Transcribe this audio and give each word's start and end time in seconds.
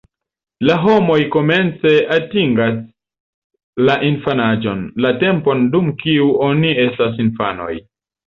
La 0.67 0.75
homoj 0.83 1.17
komence 1.33 1.91
atingas 2.15 2.79
la 3.89 3.97
infanaĝon, 4.09 4.81
la 5.07 5.13
tempon, 5.25 5.63
dum 5.75 5.93
kiu 6.03 6.31
oni 6.49 6.73
estas 6.87 7.23
infanoj. 7.27 7.71